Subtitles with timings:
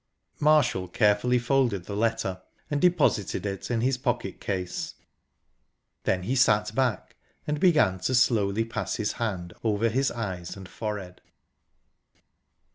[0.39, 4.95] Marshall carefully folded the letter, and deposited it in his pocket case.
[6.05, 10.67] Then he sat back, and began to slowly pass his hand over his eyes and
[10.67, 11.21] forehead.